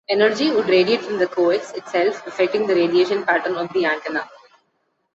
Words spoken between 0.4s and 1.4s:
would radiate from the